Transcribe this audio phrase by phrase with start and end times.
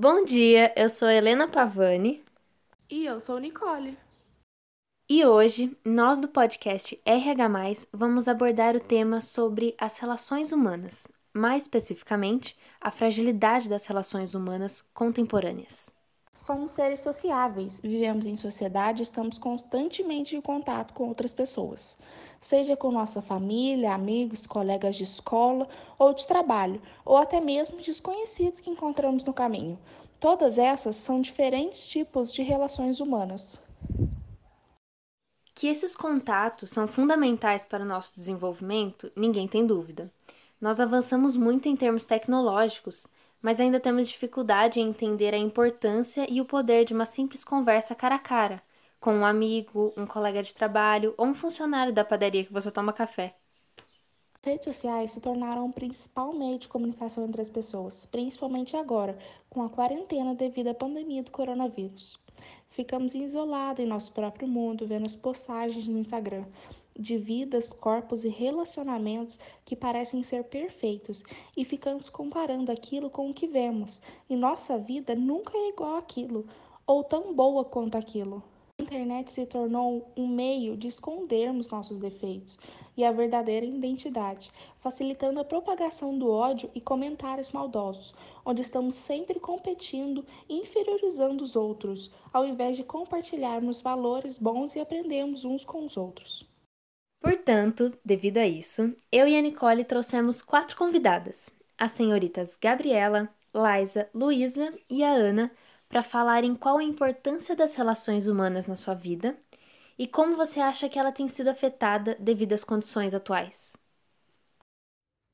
[0.00, 2.24] Bom dia, eu sou Helena Pavani.
[2.88, 3.98] E eu sou Nicole.
[5.10, 11.64] E hoje, nós do podcast RH, vamos abordar o tema sobre as relações humanas, mais
[11.64, 15.90] especificamente, a fragilidade das relações humanas contemporâneas.
[16.32, 21.98] Somos seres sociáveis, vivemos em sociedade e estamos constantemente em contato com outras pessoas,
[22.40, 28.60] seja com nossa família, amigos, colegas de escola ou de trabalho, ou até mesmo desconhecidos
[28.60, 29.78] que encontramos no caminho.
[30.20, 33.58] Todas essas são diferentes tipos de relações humanas.
[35.54, 40.10] Que esses contatos são fundamentais para o nosso desenvolvimento, ninguém tem dúvida.
[40.60, 43.06] Nós avançamos muito em termos tecnológicos,
[43.40, 47.94] mas ainda temos dificuldade em entender a importância e o poder de uma simples conversa
[47.94, 48.62] cara a cara,
[49.00, 52.92] com um amigo, um colega de trabalho ou um funcionário da padaria que você toma
[52.92, 53.36] café.
[54.40, 59.18] As redes sociais se tornaram o principal meio de comunicação entre as pessoas, principalmente agora,
[59.50, 62.18] com a quarentena devido à pandemia do coronavírus.
[62.70, 66.44] Ficamos isolados em nosso próprio mundo, vendo as postagens no Instagram,
[66.98, 71.24] de vidas, corpos e relacionamentos que parecem ser perfeitos
[71.56, 76.46] e ficamos comparando aquilo com o que vemos, e nossa vida nunca é igual àquilo
[76.86, 78.42] ou tão boa quanto aquilo.
[78.88, 82.58] Internet se tornou um meio de escondermos nossos defeitos
[82.96, 88.14] e a verdadeira identidade, facilitando a propagação do ódio e comentários maldosos,
[88.46, 94.80] onde estamos sempre competindo e inferiorizando os outros, ao invés de compartilharmos valores bons e
[94.80, 96.48] aprendermos uns com os outros.
[97.20, 104.08] Portanto, devido a isso, eu e a Nicole trouxemos quatro convidadas, as senhoritas Gabriela, Liza,
[104.14, 105.52] Luísa e a Ana,
[105.88, 109.38] para falarem qual a importância das relações humanas na sua vida
[109.98, 113.76] e como você acha que ela tem sido afetada devido às condições atuais.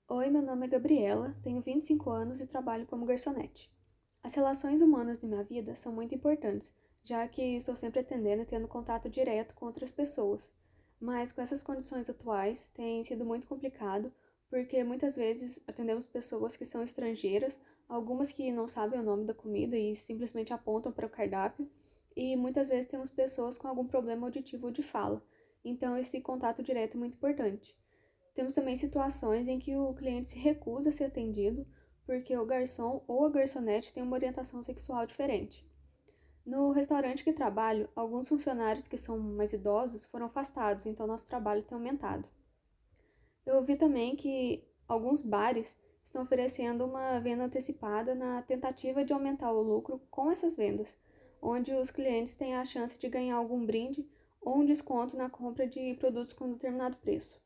[0.09, 3.71] Oi, meu nome é Gabriela, tenho 25 anos e trabalho como garçonete.
[4.23, 8.47] As relações humanas de minha vida são muito importantes, já que estou sempre atendendo e
[8.47, 10.53] tendo contato direto com outras pessoas
[11.05, 14.11] mas com essas condições atuais tem sido muito complicado,
[14.49, 17.59] porque muitas vezes atendemos pessoas que são estrangeiras,
[17.95, 21.71] algumas que não sabem o nome da comida e simplesmente apontam para o cardápio,
[22.17, 25.23] e muitas vezes temos pessoas com algum problema auditivo de fala,
[25.65, 27.77] então esse contato direto é muito importante.
[28.35, 31.67] Temos também situações em que o cliente se recusa a ser atendido
[32.05, 35.67] porque o garçom ou a garçonete tem uma orientação sexual diferente.
[36.45, 41.63] No restaurante que trabalho, alguns funcionários que são mais idosos foram afastados, então nosso trabalho
[41.63, 42.29] tem aumentado.
[43.47, 49.51] Eu ouvi também que alguns bares estão oferecendo uma venda antecipada na tentativa de aumentar
[49.51, 50.97] o lucro com essas vendas,
[51.41, 54.07] onde os clientes têm a chance de ganhar algum brinde
[54.41, 57.43] ou um desconto na compra de produtos com determinado preço.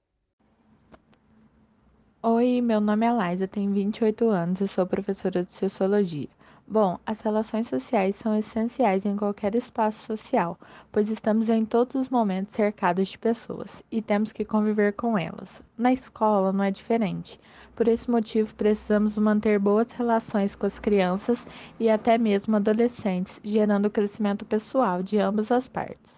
[2.20, 6.28] Oi, meu nome é Laisa, tenho 28 anos e sou professora de Sociologia.
[6.70, 10.58] Bom, as relações sociais são essenciais em qualquer espaço social,
[10.92, 15.62] pois estamos em todos os momentos cercados de pessoas e temos que conviver com elas.
[15.78, 17.40] Na escola não é diferente.
[17.74, 21.46] Por esse motivo, precisamos manter boas relações com as crianças
[21.80, 26.17] e até mesmo adolescentes, gerando crescimento pessoal de ambas as partes.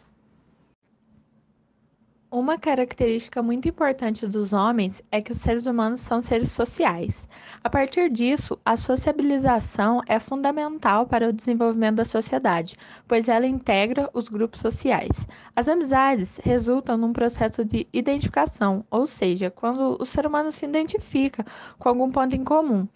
[2.33, 7.29] Uma característica muito importante dos homens é que os seres humanos são seres sociais.
[7.65, 12.77] A partir disso, a sociabilização é fundamental para o desenvolvimento da sociedade,
[13.09, 15.27] pois ela integra os grupos sociais.
[15.57, 21.45] As amizades resultam num processo de identificação, ou seja, quando o ser humano se identifica
[21.81, 22.87] com algum ponto em comum.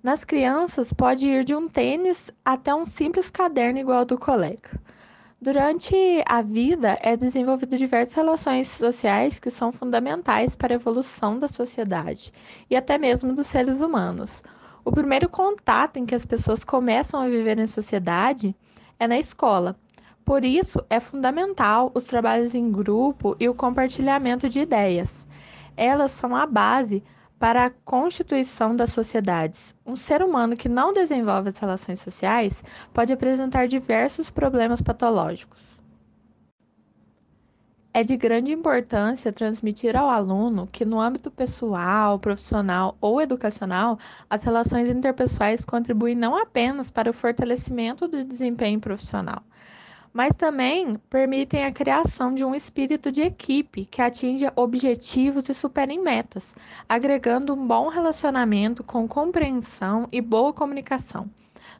[0.00, 4.80] Nas crianças, pode ir de um tênis até um simples caderno igual ao do colega.
[5.40, 11.46] Durante a vida, é desenvolvido diversas relações sociais que são fundamentais para a evolução da
[11.46, 12.32] sociedade
[12.70, 14.42] e até mesmo dos seres humanos.
[14.82, 18.56] O primeiro contato em que as pessoas começam a viver em sociedade
[18.98, 19.78] é na escola.
[20.24, 25.26] Por isso, é fundamental os trabalhos em grupo e o compartilhamento de ideias.
[25.76, 27.04] Elas são a base
[27.38, 29.74] para a constituição das sociedades.
[29.84, 32.62] Um ser humano que não desenvolve as relações sociais
[32.94, 35.60] pode apresentar diversos problemas patológicos.
[37.92, 44.42] É de grande importância transmitir ao aluno que, no âmbito pessoal, profissional ou educacional, as
[44.44, 49.42] relações interpessoais contribuem não apenas para o fortalecimento do desempenho profissional,
[50.16, 55.98] mas também permitem a criação de um espírito de equipe que atinja objetivos e supere
[55.98, 56.54] metas,
[56.88, 61.28] agregando um bom relacionamento com compreensão e boa comunicação.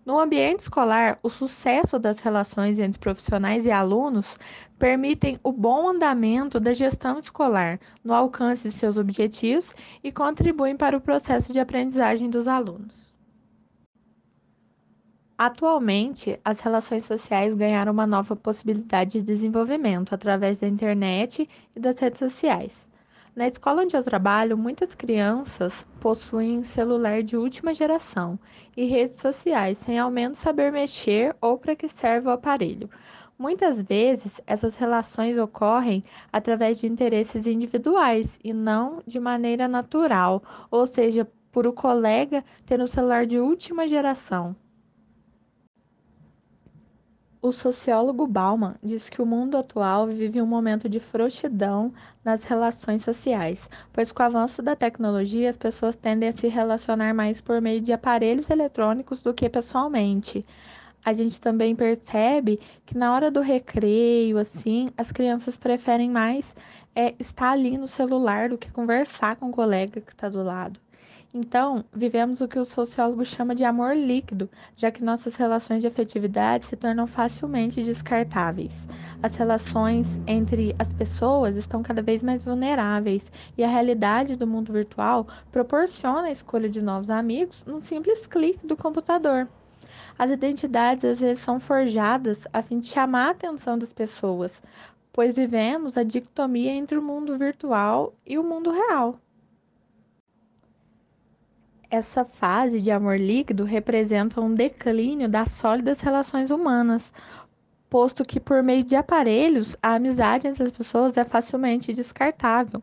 [0.05, 4.37] No ambiente escolar, o sucesso das relações entre profissionais e alunos
[4.79, 9.75] permitem o bom andamento da gestão escolar no alcance de seus objetivos
[10.05, 13.06] e contribuem para o processo de aprendizagem dos alunos.
[15.39, 21.99] Atualmente, as relações sociais ganharam uma nova possibilidade de desenvolvimento através da internet e das
[21.99, 22.89] redes sociais.
[23.35, 28.39] Na escola onde eu trabalho, muitas crianças possuem celular de última geração
[28.75, 32.89] e redes sociais sem ao menos saber mexer ou para que serve o aparelho.
[33.39, 36.03] Muitas vezes, essas relações ocorrem
[36.33, 42.81] através de interesses individuais e não de maneira natural, ou seja, por o colega ter
[42.81, 44.57] um celular de última geração.
[47.43, 51.93] O sociólogo Bauman diz que o mundo atual vive um momento de frouxidão
[52.25, 57.15] nas relações sociais, pois com o avanço da tecnologia as pessoas tendem a se relacionar
[57.15, 60.45] mais por meio de aparelhos eletrônicos do que pessoalmente.
[61.05, 66.57] A gente também percebe que na hora do recreio, assim, as crianças preferem mais
[66.95, 70.81] é, estar ali no celular do que conversar com o colega que está do lado.
[71.39, 75.87] Então, vivemos o que o sociólogo chama de amor líquido, já que nossas relações de
[75.87, 78.89] afetividade se tornam facilmente descartáveis.
[79.23, 84.73] As relações entre as pessoas estão cada vez mais vulneráveis e a realidade do mundo
[84.73, 89.47] virtual proporciona a escolha de novos amigos num simples clique do computador.
[90.19, 94.63] As identidades às vezes são forjadas a fim de chamar a atenção das pessoas,
[95.13, 99.21] pois vivemos a dicotomia entre o mundo virtual e o mundo real.
[101.91, 107.13] Essa fase de amor líquido representa um declínio das sólidas relações humanas,
[107.89, 112.83] posto que por meio de aparelhos a amizade entre as pessoas é facilmente descartável.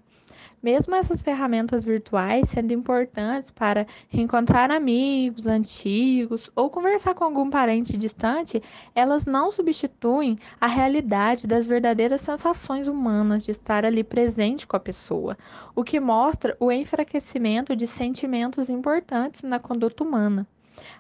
[0.64, 7.98] Mesmo essas ferramentas virtuais sendo importantes para reencontrar amigos antigos ou conversar com algum parente
[7.98, 8.64] distante,
[8.96, 14.80] elas não substituem a realidade das verdadeiras sensações humanas de estar ali presente com a
[14.80, 15.38] pessoa,
[15.76, 20.48] o que mostra o enfraquecimento de sentimentos importantes na conduta humana.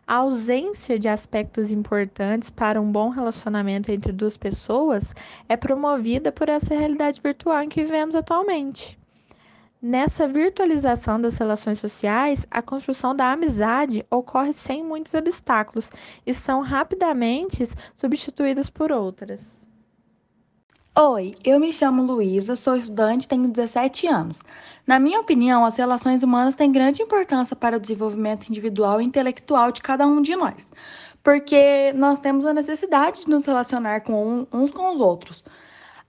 [0.05, 5.13] A ausência de aspectos importantes para um bom relacionamento entre duas pessoas
[5.47, 9.01] é promovida por essa realidade virtual em que vivemos atualmente.
[9.85, 15.91] Nessa virtualização das relações sociais, a construção da amizade ocorre sem muitos obstáculos
[16.25, 19.67] e são rapidamente substituídas por outras.
[20.97, 24.39] Oi, eu me chamo Luísa, sou estudante tenho 17 anos.
[24.87, 29.69] Na minha opinião, as relações humanas têm grande importância para o desenvolvimento individual e intelectual
[29.73, 30.65] de cada um de nós,
[31.21, 35.43] porque nós temos a necessidade de nos relacionar com uns com os outros.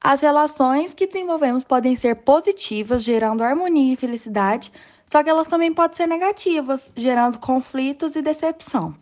[0.06, 4.71] As relações que desenvolvemos podem ser positivas, gerando harmonia e felicidade,
[5.11, 8.95] só que elas também podem ser negativas, gerando conflitos e decepção.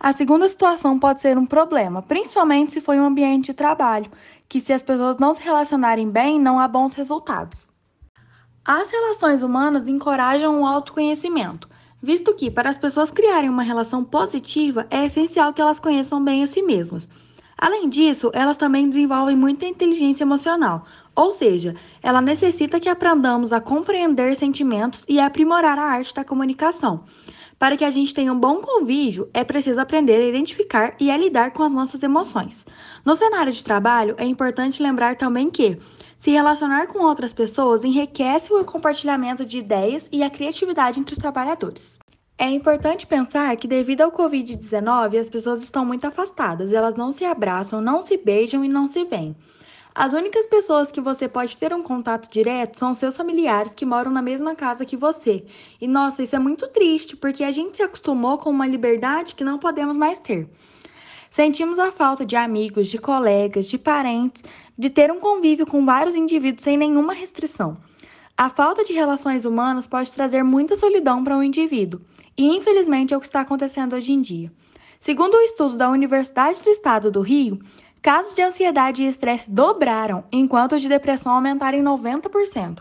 [0.00, 4.10] A segunda situação pode ser um problema, principalmente se for um ambiente de trabalho,
[4.48, 7.64] que se as pessoas não se relacionarem bem, não há bons resultados.
[8.64, 11.68] As relações humanas encorajam o autoconhecimento,
[12.02, 16.42] visto que, para as pessoas criarem uma relação positiva, é essencial que elas conheçam bem
[16.42, 17.08] a si mesmas.
[17.60, 23.60] Além disso, elas também desenvolvem muita inteligência emocional, ou seja, ela necessita que aprendamos a
[23.60, 27.04] compreender sentimentos e aprimorar a arte da comunicação.
[27.58, 31.16] Para que a gente tenha um bom convívio, é preciso aprender a identificar e a
[31.18, 32.64] lidar com as nossas emoções.
[33.04, 35.78] No cenário de trabalho, é importante lembrar também que
[36.16, 41.18] se relacionar com outras pessoas enriquece o compartilhamento de ideias e a criatividade entre os
[41.18, 42.00] trabalhadores.
[42.42, 47.22] É importante pensar que, devido ao Covid-19, as pessoas estão muito afastadas, elas não se
[47.22, 49.36] abraçam, não se beijam e não se veem.
[49.94, 54.10] As únicas pessoas que você pode ter um contato direto são seus familiares que moram
[54.10, 55.44] na mesma casa que você.
[55.78, 59.44] E nossa, isso é muito triste, porque a gente se acostumou com uma liberdade que
[59.44, 60.48] não podemos mais ter.
[61.30, 64.42] Sentimos a falta de amigos, de colegas, de parentes,
[64.78, 67.76] de ter um convívio com vários indivíduos sem nenhuma restrição.
[68.40, 72.00] A falta de relações humanas pode trazer muita solidão para um indivíduo,
[72.38, 74.50] e infelizmente é o que está acontecendo hoje em dia.
[74.98, 77.60] Segundo o estudo da Universidade do Estado do Rio,
[78.00, 82.78] casos de ansiedade e estresse dobraram, enquanto os de depressão aumentaram em 90%.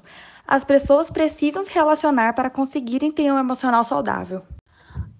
[0.47, 4.43] As pessoas precisam se relacionar para conseguirem ter um emocional saudável.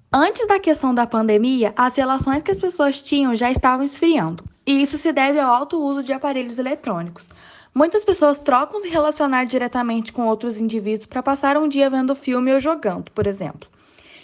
[0.09, 4.81] Antes da questão da pandemia, as relações que as pessoas tinham já estavam esfriando, e
[4.81, 7.27] isso se deve ao alto uso de aparelhos eletrônicos.
[7.73, 12.53] Muitas pessoas trocam se relacionar diretamente com outros indivíduos para passar um dia vendo filme
[12.53, 13.69] ou jogando, por exemplo.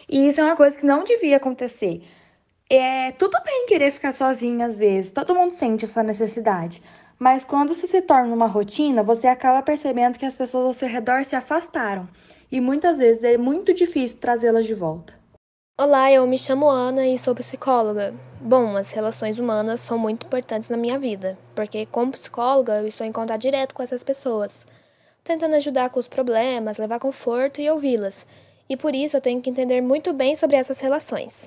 [0.09, 2.03] E isso é uma coisa que não devia acontecer.
[2.69, 6.81] É tudo bem querer ficar sozinho às vezes, todo mundo sente essa necessidade.
[7.17, 10.87] Mas quando isso se torna uma rotina, você acaba percebendo que as pessoas ao seu
[10.87, 12.09] redor se afastaram.
[12.51, 15.13] E muitas vezes é muito difícil trazê-las de volta.
[15.77, 18.15] Olá, eu me chamo Ana e sou psicóloga.
[18.39, 23.05] Bom, as relações humanas são muito importantes na minha vida, porque como psicóloga eu estou
[23.05, 24.65] em contato direto com essas pessoas,
[25.21, 28.25] tentando ajudar com os problemas, levar conforto e ouvi-las.
[28.69, 31.43] E por isso eu tenho que entender muito bem sobre essas relações.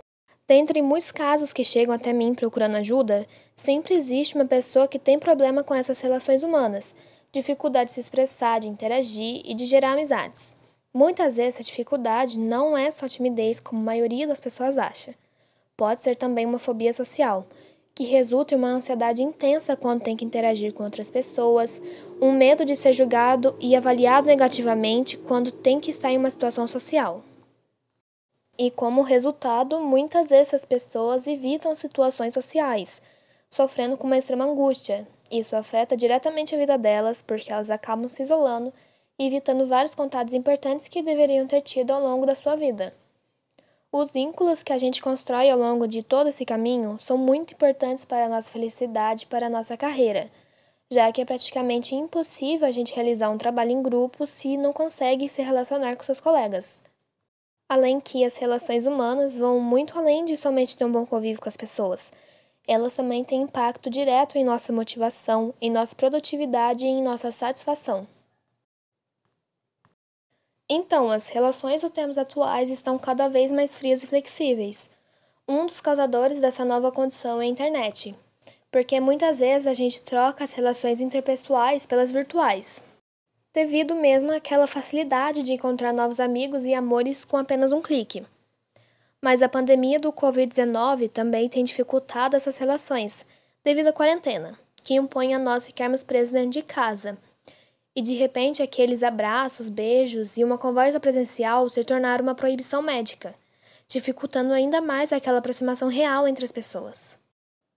[0.46, 5.18] Dentre muitos casos que chegam até mim procurando ajuda, sempre existe uma pessoa que tem
[5.18, 6.94] problema com essas relações humanas,
[7.32, 10.57] dificuldade de se expressar, de interagir e de gerar amizades.
[10.98, 15.14] Muitas vezes essa dificuldade não é só timidez, como a maioria das pessoas acha.
[15.76, 17.46] Pode ser também uma fobia social,
[17.94, 21.80] que resulta em uma ansiedade intensa quando tem que interagir com outras pessoas,
[22.20, 26.66] um medo de ser julgado e avaliado negativamente quando tem que estar em uma situação
[26.66, 27.22] social.
[28.58, 33.00] E como resultado, muitas vezes as pessoas evitam situações sociais,
[33.48, 35.06] sofrendo com uma extrema angústia.
[35.30, 38.72] Isso afeta diretamente a vida delas, porque elas acabam se isolando
[39.26, 42.94] evitando vários contatos importantes que deveriam ter tido ao longo da sua vida.
[43.90, 48.04] Os vínculos que a gente constrói ao longo de todo esse caminho são muito importantes
[48.04, 50.30] para a nossa felicidade, para a nossa carreira,
[50.90, 55.28] já que é praticamente impossível a gente realizar um trabalho em grupo se não consegue
[55.28, 56.82] se relacionar com seus colegas.
[57.66, 61.48] Além que as relações humanas vão muito além de somente ter um bom convívio com
[61.48, 62.12] as pessoas.
[62.66, 68.06] Elas também têm impacto direto em nossa motivação, em nossa produtividade e em nossa satisfação.
[70.70, 74.90] Então, as relações dos tempos atuais estão cada vez mais frias e flexíveis.
[75.48, 78.14] Um dos causadores dessa nova condição é a internet,
[78.70, 82.82] porque muitas vezes a gente troca as relações interpessoais pelas virtuais,
[83.54, 88.26] devido mesmo àquela facilidade de encontrar novos amigos e amores com apenas um clique.
[89.22, 93.24] Mas a pandemia do Covid-19 também tem dificultado essas relações,
[93.64, 97.16] devido à quarentena, que impõe a nós ficarmos presos dentro de casa
[97.98, 103.34] e de repente aqueles abraços, beijos e uma conversa presencial se tornaram uma proibição médica,
[103.88, 107.18] dificultando ainda mais aquela aproximação real entre as pessoas.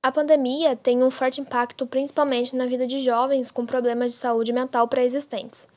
[0.04, 4.54] A pandemia tem um forte impacto principalmente na vida de jovens com problemas de saúde
[4.54, 5.68] mental pré-existentes.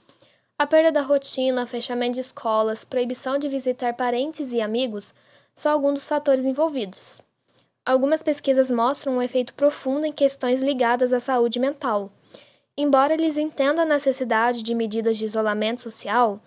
[0.58, 5.14] A perda da rotina, fechamento de escolas, proibição de visitar parentes e amigos
[5.54, 7.22] são alguns dos fatores envolvidos.
[7.82, 12.12] Algumas pesquisas mostram um efeito profundo em questões ligadas à saúde mental,
[12.76, 16.40] Embora eles entendam a necessidade de medidas de isolamento social,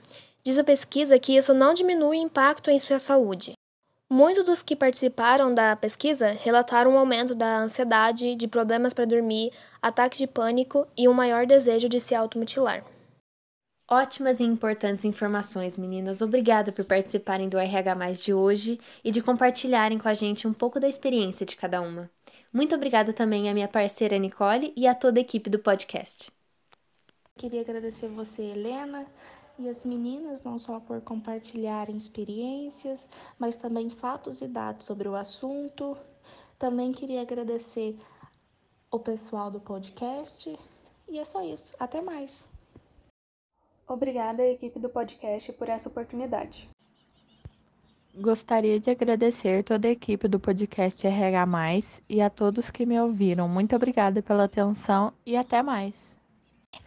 [0.43, 3.53] diz a pesquisa que isso não diminui o impacto em sua saúde.
[4.09, 9.51] Muitos dos que participaram da pesquisa relataram um aumento da ansiedade, de problemas para dormir,
[9.81, 12.83] ataques de pânico e um maior desejo de se automutilar.
[13.89, 16.21] Ótimas e importantes informações, meninas.
[16.21, 20.77] Obrigada por participarem do RH de hoje e de compartilharem com a gente um pouco
[20.77, 22.09] da experiência de cada uma.
[22.57, 26.31] Muito obrigada também à minha parceira Nicole e a toda a equipe do podcast.
[27.35, 29.05] Queria agradecer você, Helena,
[29.59, 35.13] e as meninas, não só por compartilharem experiências, mas também fatos e dados sobre o
[35.13, 35.95] assunto.
[36.57, 37.95] Também queria agradecer
[38.89, 40.57] o pessoal do podcast.
[41.07, 41.75] E é só isso.
[41.79, 42.43] Até mais.
[43.87, 46.67] Obrigada à equipe do podcast por essa oportunidade.
[48.19, 53.47] Gostaria de agradecer toda a equipe do podcast RH, e a todos que me ouviram.
[53.47, 55.93] Muito obrigada pela atenção e até mais.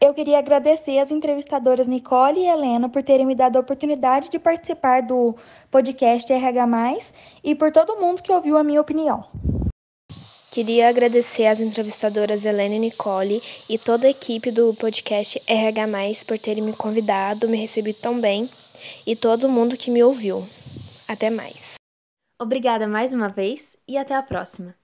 [0.01, 4.41] Eu queria agradecer as entrevistadoras Nicole e Helena por terem me dado a oportunidade de
[4.41, 5.37] participar do
[5.71, 6.99] podcast RH,
[7.45, 9.25] e por todo mundo que ouviu a minha opinião.
[10.51, 16.41] Queria agradecer às entrevistadoras Helena e Nicole e toda a equipe do podcast RH, por
[16.41, 18.51] terem me convidado, me recebido tão bem
[19.07, 20.45] e todo mundo que me ouviu.
[21.11, 21.75] Até mais.
[22.41, 24.80] Obrigada mais uma vez e até a próxima.